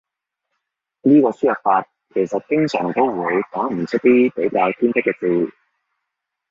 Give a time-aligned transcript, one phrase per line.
[1.03, 5.53] 呢個輸入法其實經常都會打唔出啲比較偏僻嘅字